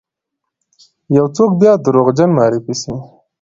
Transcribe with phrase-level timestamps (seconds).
[1.15, 2.93] یو څوک بیا دروغجن معرفي سی،